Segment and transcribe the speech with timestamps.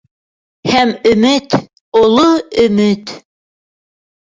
[0.71, 1.59] Һәм өмөт,
[2.01, 2.25] оло
[2.67, 3.17] өмөт!